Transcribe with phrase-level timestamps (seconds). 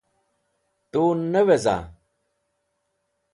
[0.91, 1.77] Tu ne weza?